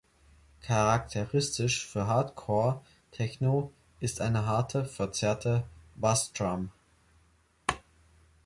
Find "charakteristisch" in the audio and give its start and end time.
0.63-1.85